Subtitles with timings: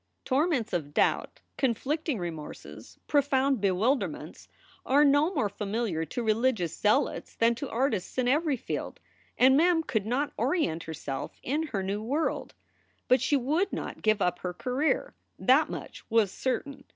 [0.25, 4.47] Torments of doubt, conflicting remorses, profound bewil derments
[4.83, 8.99] are no more familiar to religious zealots than to artists in every field.
[9.37, 12.55] And Mem could not orient herself in her new world
[13.07, 15.13] But she would not give up her career.
[15.37, 16.83] That much was certain.